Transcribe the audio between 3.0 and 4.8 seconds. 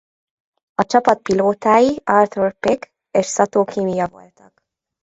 és Szató Kimija voltak.